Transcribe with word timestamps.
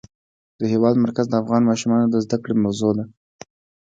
د 0.59 0.61
هېواد 0.73 0.95
مرکز 1.03 1.25
د 1.29 1.33
افغان 1.41 1.61
ماشومانو 1.69 2.05
د 2.09 2.15
زده 2.25 2.37
کړې 2.43 2.55
موضوع 2.63 2.91
ده. 2.97 3.03